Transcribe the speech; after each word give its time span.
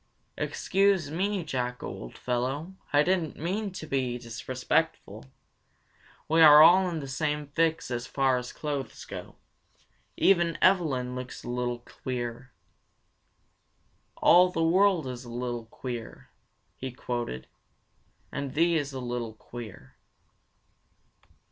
"Excuse 0.35 1.11
me, 1.11 1.43
Jack, 1.43 1.83
old 1.83 2.17
fellow, 2.17 2.73
I 2.91 3.03
didn't 3.03 3.37
mean 3.37 3.71
to 3.73 3.85
be 3.85 4.17
disrespectful. 4.17 5.25
We 6.27 6.41
are 6.41 6.63
all 6.63 6.89
in 6.89 7.01
the 7.01 7.07
same 7.07 7.45
fix 7.49 7.91
as 7.91 8.07
far 8.07 8.39
as 8.39 8.51
clothes 8.51 9.05
go. 9.05 9.35
Even 10.17 10.57
Evelyn 10.59 11.13
looks 11.13 11.43
a 11.43 11.49
little 11.49 11.77
queer. 11.77 12.51
'All 14.17 14.49
the 14.49 14.63
world 14.63 15.05
is 15.05 15.23
a 15.23 15.29
little 15.29 15.65
queer,' 15.67 16.31
he 16.75 16.91
quoted, 16.91 17.45
'and 18.31 18.55
thee 18.55 18.77
is 18.77 18.93
a 18.93 18.99
little 18.99 19.33
queer.'" 19.33 19.95